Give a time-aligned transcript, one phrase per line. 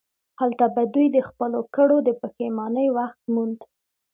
[0.39, 3.59] هلته به دوی د خپلو کړو د پښیمانۍ وخت موند.